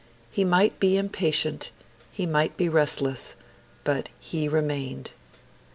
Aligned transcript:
He 0.31 0.43
might 0.43 0.79
be 0.79 0.97
impatient, 0.97 1.69
he 2.11 2.25
might 2.25 2.57
be 2.57 2.67
restless, 2.67 3.35
but 3.83 4.09
he 4.19 4.47
remained. 4.47 5.11